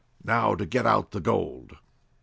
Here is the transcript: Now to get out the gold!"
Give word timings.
Now 0.23 0.55
to 0.55 0.65
get 0.65 0.87
out 0.87 1.11
the 1.11 1.19
gold!" 1.19 1.77